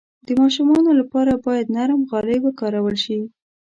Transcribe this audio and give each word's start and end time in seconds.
د 0.27 0.29
ماشومانو 0.41 0.91
لپاره 0.99 1.33
باید 1.45 1.73
نرم 1.77 2.01
غالۍ 2.09 2.37
وکارول 2.41 2.95
شي. 3.03 3.19